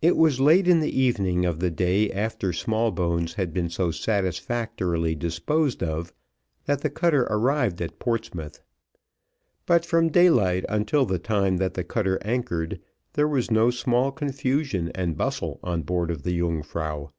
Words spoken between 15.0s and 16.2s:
bustle on board